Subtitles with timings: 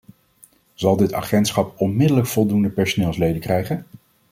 [0.73, 3.85] Zal dit agentschap onmiddellijk voldoende personeelsleden krijgen?